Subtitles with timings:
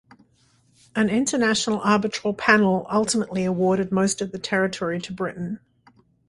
[0.95, 5.59] An international arbitral panel ultimately awarded most of the territory to Britain.